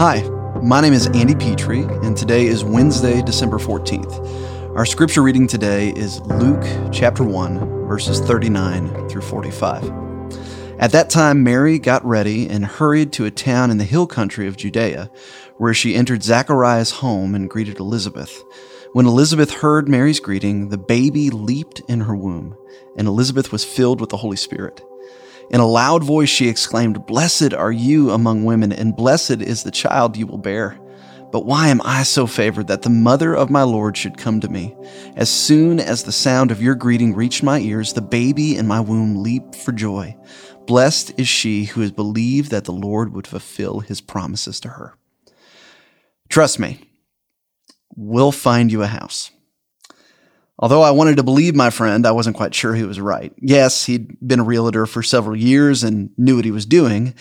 Hi, 0.00 0.22
my 0.62 0.80
name 0.80 0.94
is 0.94 1.08
Andy 1.08 1.34
Petrie, 1.34 1.82
and 1.82 2.16
today 2.16 2.46
is 2.46 2.64
Wednesday, 2.64 3.20
December 3.20 3.58
14th. 3.58 4.74
Our 4.74 4.86
scripture 4.86 5.22
reading 5.22 5.46
today 5.46 5.90
is 5.90 6.22
Luke 6.22 6.64
chapter 6.90 7.22
1, 7.22 7.86
verses 7.86 8.18
39 8.18 9.10
through 9.10 9.20
45. 9.20 9.84
At 10.78 10.92
that 10.92 11.10
time, 11.10 11.44
Mary 11.44 11.78
got 11.78 12.02
ready 12.02 12.48
and 12.48 12.64
hurried 12.64 13.12
to 13.12 13.26
a 13.26 13.30
town 13.30 13.70
in 13.70 13.76
the 13.76 13.84
hill 13.84 14.06
country 14.06 14.46
of 14.46 14.56
Judea, 14.56 15.10
where 15.58 15.74
she 15.74 15.94
entered 15.94 16.22
Zachariah's 16.22 16.92
home 16.92 17.34
and 17.34 17.50
greeted 17.50 17.78
Elizabeth. 17.78 18.42
When 18.94 19.04
Elizabeth 19.04 19.50
heard 19.50 19.86
Mary's 19.86 20.18
greeting, 20.18 20.70
the 20.70 20.78
baby 20.78 21.28
leaped 21.28 21.80
in 21.90 22.00
her 22.00 22.16
womb, 22.16 22.56
and 22.96 23.06
Elizabeth 23.06 23.52
was 23.52 23.66
filled 23.66 24.00
with 24.00 24.08
the 24.08 24.16
Holy 24.16 24.38
Spirit. 24.38 24.82
In 25.50 25.58
a 25.58 25.66
loud 25.66 26.04
voice, 26.04 26.28
she 26.28 26.48
exclaimed, 26.48 27.06
Blessed 27.06 27.52
are 27.52 27.72
you 27.72 28.12
among 28.12 28.44
women, 28.44 28.72
and 28.72 28.94
blessed 28.94 29.42
is 29.42 29.64
the 29.64 29.72
child 29.72 30.16
you 30.16 30.26
will 30.28 30.38
bear. 30.38 30.78
But 31.32 31.44
why 31.44 31.68
am 31.68 31.80
I 31.84 32.04
so 32.04 32.28
favored 32.28 32.68
that 32.68 32.82
the 32.82 32.90
mother 32.90 33.34
of 33.34 33.50
my 33.50 33.64
Lord 33.64 33.96
should 33.96 34.16
come 34.16 34.40
to 34.40 34.48
me? 34.48 34.76
As 35.16 35.28
soon 35.28 35.80
as 35.80 36.04
the 36.04 36.12
sound 36.12 36.52
of 36.52 36.62
your 36.62 36.76
greeting 36.76 37.14
reached 37.14 37.42
my 37.42 37.58
ears, 37.58 37.92
the 37.92 38.00
baby 38.00 38.56
in 38.56 38.68
my 38.68 38.80
womb 38.80 39.22
leaped 39.22 39.56
for 39.56 39.72
joy. 39.72 40.16
Blessed 40.66 41.18
is 41.18 41.26
she 41.26 41.64
who 41.64 41.80
has 41.80 41.90
believed 41.90 42.52
that 42.52 42.64
the 42.64 42.72
Lord 42.72 43.12
would 43.12 43.26
fulfill 43.26 43.80
his 43.80 44.00
promises 44.00 44.60
to 44.60 44.68
her. 44.68 44.94
Trust 46.28 46.60
me, 46.60 46.80
we'll 47.96 48.32
find 48.32 48.70
you 48.70 48.82
a 48.82 48.86
house. 48.86 49.32
Although 50.62 50.82
I 50.82 50.90
wanted 50.90 51.16
to 51.16 51.22
believe 51.22 51.56
my 51.56 51.70
friend, 51.70 52.06
I 52.06 52.10
wasn't 52.10 52.36
quite 52.36 52.54
sure 52.54 52.74
he 52.74 52.84
was 52.84 53.00
right. 53.00 53.32
Yes, 53.40 53.86
he'd 53.86 54.14
been 54.20 54.40
a 54.40 54.44
realtor 54.44 54.84
for 54.84 55.02
several 55.02 55.34
years 55.34 55.82
and 55.82 56.10
knew 56.18 56.36
what 56.36 56.44
he 56.44 56.50
was 56.50 56.66
doing, 56.66 57.14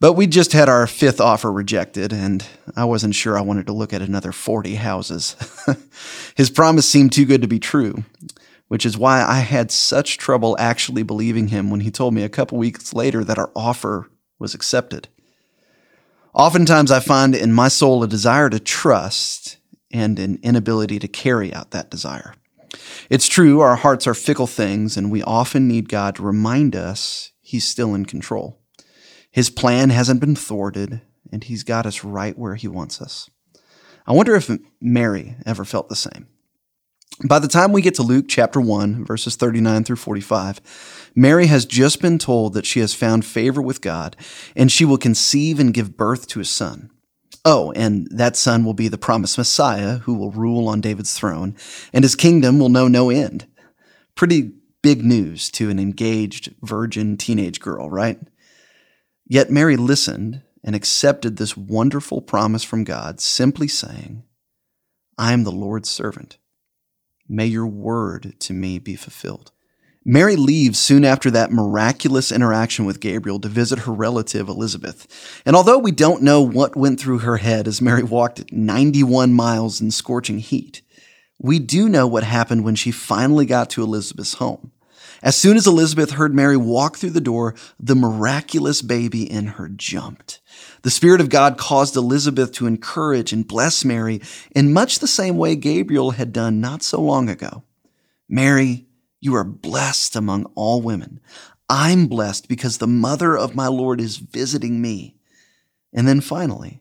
but 0.00 0.14
we 0.14 0.26
just 0.26 0.54
had 0.54 0.70
our 0.70 0.86
fifth 0.86 1.20
offer 1.20 1.52
rejected, 1.52 2.10
and 2.10 2.46
I 2.74 2.86
wasn't 2.86 3.14
sure 3.14 3.36
I 3.36 3.42
wanted 3.42 3.66
to 3.66 3.74
look 3.74 3.92
at 3.92 4.00
another 4.00 4.32
40 4.32 4.76
houses. 4.76 5.36
His 6.36 6.48
promise 6.48 6.88
seemed 6.88 7.12
too 7.12 7.26
good 7.26 7.42
to 7.42 7.48
be 7.48 7.58
true, 7.58 8.02
which 8.68 8.86
is 8.86 8.96
why 8.96 9.22
I 9.22 9.40
had 9.40 9.70
such 9.70 10.16
trouble 10.16 10.56
actually 10.58 11.02
believing 11.02 11.48
him 11.48 11.70
when 11.70 11.80
he 11.80 11.90
told 11.90 12.14
me 12.14 12.22
a 12.22 12.30
couple 12.30 12.56
weeks 12.56 12.94
later 12.94 13.22
that 13.24 13.38
our 13.38 13.50
offer 13.54 14.10
was 14.38 14.54
accepted. 14.54 15.08
Oftentimes, 16.32 16.90
I 16.90 17.00
find 17.00 17.34
in 17.34 17.52
my 17.52 17.68
soul 17.68 18.02
a 18.02 18.08
desire 18.08 18.48
to 18.48 18.58
trust 18.58 19.58
and 19.90 20.18
an 20.18 20.38
inability 20.42 20.98
to 20.98 21.08
carry 21.08 21.52
out 21.52 21.72
that 21.72 21.90
desire. 21.90 22.34
It's 23.10 23.28
true, 23.28 23.60
our 23.60 23.76
hearts 23.76 24.06
are 24.06 24.14
fickle 24.14 24.46
things, 24.46 24.96
and 24.96 25.10
we 25.10 25.22
often 25.22 25.68
need 25.68 25.88
God 25.88 26.16
to 26.16 26.22
remind 26.22 26.74
us 26.74 27.32
He's 27.40 27.66
still 27.66 27.94
in 27.94 28.06
control. 28.06 28.60
His 29.30 29.50
plan 29.50 29.90
hasn't 29.90 30.20
been 30.20 30.36
thwarted, 30.36 31.00
and 31.30 31.44
He's 31.44 31.62
got 31.62 31.86
us 31.86 32.04
right 32.04 32.36
where 32.38 32.54
He 32.54 32.68
wants 32.68 33.00
us. 33.00 33.30
I 34.06 34.12
wonder 34.12 34.34
if 34.34 34.50
Mary 34.80 35.36
ever 35.44 35.64
felt 35.64 35.88
the 35.88 35.96
same. 35.96 36.28
By 37.24 37.38
the 37.38 37.48
time 37.48 37.72
we 37.72 37.80
get 37.80 37.94
to 37.94 38.02
Luke 38.02 38.26
chapter 38.28 38.60
1, 38.60 39.04
verses 39.04 39.36
39 39.36 39.84
through 39.84 39.96
45, 39.96 40.60
Mary 41.14 41.46
has 41.46 41.64
just 41.64 42.02
been 42.02 42.18
told 42.18 42.52
that 42.52 42.66
she 42.66 42.80
has 42.80 42.92
found 42.92 43.24
favor 43.24 43.62
with 43.62 43.80
God, 43.80 44.16
and 44.54 44.70
she 44.70 44.84
will 44.84 44.98
conceive 44.98 45.58
and 45.58 45.72
give 45.72 45.96
birth 45.96 46.26
to 46.28 46.40
a 46.40 46.44
son. 46.44 46.90
Oh, 47.48 47.70
and 47.76 48.08
that 48.10 48.34
son 48.34 48.64
will 48.64 48.74
be 48.74 48.88
the 48.88 48.98
promised 48.98 49.38
Messiah 49.38 49.98
who 49.98 50.14
will 50.14 50.32
rule 50.32 50.66
on 50.66 50.80
David's 50.80 51.16
throne, 51.16 51.54
and 51.92 52.04
his 52.04 52.16
kingdom 52.16 52.58
will 52.58 52.68
know 52.68 52.88
no 52.88 53.08
end. 53.08 53.46
Pretty 54.16 54.50
big 54.82 55.04
news 55.04 55.48
to 55.52 55.70
an 55.70 55.78
engaged 55.78 56.52
virgin 56.60 57.16
teenage 57.16 57.60
girl, 57.60 57.88
right? 57.88 58.18
Yet 59.28 59.48
Mary 59.48 59.76
listened 59.76 60.42
and 60.64 60.74
accepted 60.74 61.36
this 61.36 61.56
wonderful 61.56 62.20
promise 62.20 62.64
from 62.64 62.82
God, 62.82 63.20
simply 63.20 63.68
saying, 63.68 64.24
I 65.16 65.32
am 65.32 65.44
the 65.44 65.52
Lord's 65.52 65.88
servant. 65.88 66.38
May 67.28 67.46
your 67.46 67.68
word 67.68 68.34
to 68.40 68.54
me 68.54 68.80
be 68.80 68.96
fulfilled. 68.96 69.52
Mary 70.08 70.36
leaves 70.36 70.78
soon 70.78 71.04
after 71.04 71.32
that 71.32 71.50
miraculous 71.50 72.30
interaction 72.30 72.84
with 72.84 73.00
Gabriel 73.00 73.40
to 73.40 73.48
visit 73.48 73.80
her 73.80 73.92
relative 73.92 74.48
Elizabeth. 74.48 75.40
And 75.44 75.56
although 75.56 75.78
we 75.78 75.90
don't 75.90 76.22
know 76.22 76.40
what 76.40 76.76
went 76.76 77.00
through 77.00 77.18
her 77.18 77.38
head 77.38 77.66
as 77.66 77.82
Mary 77.82 78.04
walked 78.04 78.52
91 78.52 79.32
miles 79.32 79.80
in 79.80 79.90
scorching 79.90 80.38
heat, 80.38 80.80
we 81.40 81.58
do 81.58 81.88
know 81.88 82.06
what 82.06 82.22
happened 82.22 82.62
when 82.62 82.76
she 82.76 82.92
finally 82.92 83.46
got 83.46 83.68
to 83.70 83.82
Elizabeth's 83.82 84.34
home. 84.34 84.70
As 85.24 85.34
soon 85.34 85.56
as 85.56 85.66
Elizabeth 85.66 86.12
heard 86.12 86.32
Mary 86.32 86.56
walk 86.56 86.96
through 86.96 87.10
the 87.10 87.20
door, 87.20 87.56
the 87.80 87.96
miraculous 87.96 88.82
baby 88.82 89.28
in 89.28 89.46
her 89.46 89.68
jumped. 89.68 90.40
The 90.82 90.90
Spirit 90.90 91.20
of 91.20 91.30
God 91.30 91.58
caused 91.58 91.96
Elizabeth 91.96 92.52
to 92.52 92.68
encourage 92.68 93.32
and 93.32 93.48
bless 93.48 93.84
Mary 93.84 94.20
in 94.54 94.72
much 94.72 95.00
the 95.00 95.08
same 95.08 95.36
way 95.36 95.56
Gabriel 95.56 96.12
had 96.12 96.32
done 96.32 96.60
not 96.60 96.84
so 96.84 97.00
long 97.00 97.28
ago. 97.28 97.64
Mary, 98.28 98.85
you 99.26 99.34
are 99.34 99.44
blessed 99.44 100.14
among 100.14 100.44
all 100.54 100.80
women. 100.80 101.20
I'm 101.68 102.06
blessed 102.06 102.48
because 102.48 102.78
the 102.78 102.86
mother 102.86 103.36
of 103.36 103.56
my 103.56 103.66
Lord 103.66 104.00
is 104.00 104.18
visiting 104.18 104.80
me. 104.80 105.16
And 105.92 106.06
then 106.06 106.20
finally, 106.20 106.80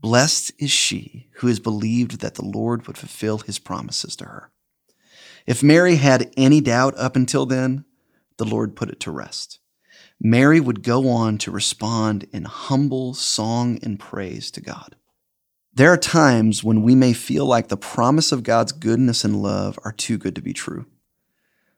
blessed 0.00 0.52
is 0.58 0.70
she 0.70 1.30
who 1.36 1.46
has 1.46 1.58
believed 1.58 2.20
that 2.20 2.34
the 2.34 2.44
Lord 2.44 2.86
would 2.86 2.98
fulfill 2.98 3.38
his 3.38 3.58
promises 3.58 4.14
to 4.16 4.26
her. 4.26 4.50
If 5.46 5.62
Mary 5.62 5.96
had 5.96 6.30
any 6.36 6.60
doubt 6.60 6.94
up 6.98 7.16
until 7.16 7.46
then, 7.46 7.86
the 8.36 8.44
Lord 8.44 8.76
put 8.76 8.90
it 8.90 9.00
to 9.00 9.10
rest. 9.10 9.58
Mary 10.20 10.60
would 10.60 10.82
go 10.82 11.08
on 11.08 11.38
to 11.38 11.50
respond 11.50 12.26
in 12.32 12.44
humble 12.44 13.14
song 13.14 13.78
and 13.82 13.98
praise 13.98 14.50
to 14.50 14.60
God. 14.60 14.94
There 15.72 15.90
are 15.92 15.98
times 15.98 16.62
when 16.62 16.82
we 16.82 16.94
may 16.94 17.14
feel 17.14 17.46
like 17.46 17.68
the 17.68 17.76
promise 17.78 18.30
of 18.30 18.42
God's 18.42 18.72
goodness 18.72 19.24
and 19.24 19.42
love 19.42 19.78
are 19.84 19.92
too 19.92 20.18
good 20.18 20.34
to 20.34 20.42
be 20.42 20.52
true. 20.52 20.84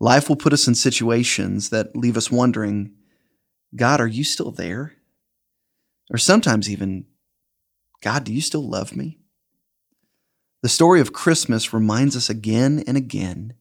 Life 0.00 0.30
will 0.30 0.36
put 0.36 0.54
us 0.54 0.66
in 0.66 0.74
situations 0.74 1.68
that 1.68 1.94
leave 1.94 2.16
us 2.16 2.30
wondering, 2.30 2.92
God, 3.76 4.00
are 4.00 4.06
you 4.06 4.24
still 4.24 4.50
there? 4.50 4.94
Or 6.10 6.16
sometimes 6.16 6.70
even, 6.70 7.04
God, 8.02 8.24
do 8.24 8.32
you 8.32 8.40
still 8.40 8.66
love 8.66 8.96
me? 8.96 9.18
The 10.62 10.70
story 10.70 11.00
of 11.00 11.12
Christmas 11.12 11.74
reminds 11.74 12.16
us 12.16 12.30
again 12.30 12.82
and 12.86 12.96
again 12.96 13.54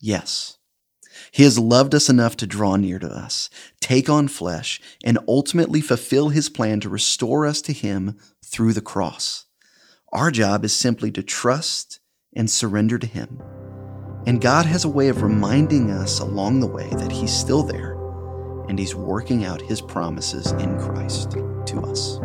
yes, 0.00 0.58
He 1.30 1.44
has 1.44 1.58
loved 1.58 1.94
us 1.94 2.08
enough 2.08 2.36
to 2.38 2.46
draw 2.46 2.76
near 2.76 2.98
to 2.98 3.08
us, 3.08 3.48
take 3.80 4.08
on 4.08 4.28
flesh, 4.28 4.80
and 5.04 5.18
ultimately 5.26 5.80
fulfill 5.80 6.28
His 6.28 6.48
plan 6.48 6.80
to 6.80 6.88
restore 6.88 7.46
us 7.46 7.62
to 7.62 7.72
Him 7.72 8.18
through 8.44 8.72
the 8.72 8.80
cross. 8.80 9.46
Our 10.12 10.30
job 10.30 10.64
is 10.64 10.74
simply 10.74 11.10
to 11.12 11.22
trust 11.22 12.00
and 12.34 12.50
surrender 12.50 12.98
to 12.98 13.06
Him 13.06 13.42
and 14.28 14.42
God 14.42 14.66
has 14.66 14.84
a 14.84 14.90
way 14.90 15.08
of 15.08 15.22
reminding 15.22 15.90
us 15.90 16.20
along 16.20 16.60
the 16.60 16.66
way 16.66 16.90
that 16.90 17.10
He's 17.10 17.32
still 17.32 17.62
there 17.62 17.92
and 18.68 18.78
He's 18.78 18.94
working 18.94 19.46
out 19.46 19.62
His 19.62 19.80
promises 19.80 20.52
in 20.52 20.78
Christ 20.78 21.30
to 21.30 21.80
us. 21.80 22.18